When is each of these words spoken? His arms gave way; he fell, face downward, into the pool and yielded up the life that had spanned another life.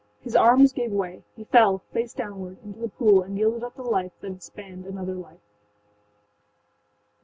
His 0.21 0.35
arms 0.35 0.73
gave 0.73 0.91
way; 0.91 1.21
he 1.35 1.43
fell, 1.43 1.83
face 1.93 2.11
downward, 2.11 2.57
into 2.63 2.79
the 2.79 2.89
pool 2.89 3.21
and 3.21 3.37
yielded 3.37 3.63
up 3.63 3.75
the 3.75 3.83
life 3.83 4.13
that 4.21 4.31
had 4.31 4.41
spanned 4.41 4.87
another 4.87 5.13
life. 5.13 5.43